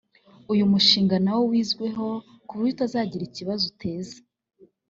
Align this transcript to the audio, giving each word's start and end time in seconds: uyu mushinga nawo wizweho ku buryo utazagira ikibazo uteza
uyu 0.53 0.63
mushinga 0.71 1.15
nawo 1.23 1.41
wizweho 1.51 2.05
ku 2.47 2.51
buryo 2.57 2.71
utazagira 2.75 3.23
ikibazo 3.25 3.63
uteza 3.71 4.17